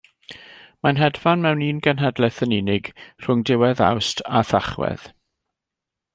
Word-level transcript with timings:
Mae'n 0.85 1.01
hedfan 1.01 1.43
mewn 1.45 1.61
un 1.65 1.81
genhedlaeth 1.87 2.39
yn 2.47 2.57
unig, 2.57 2.91
rhwng 3.27 3.45
diwedd 3.51 3.85
Awst 3.91 4.25
a 4.41 4.43
Thachwedd. 4.53 5.07